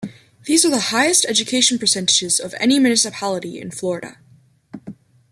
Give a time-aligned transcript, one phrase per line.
[0.45, 4.17] These are the highest education percentages of any municipality in Florida.